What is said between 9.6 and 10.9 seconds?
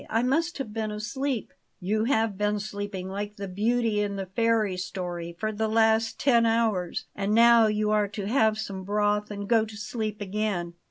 to sleep again."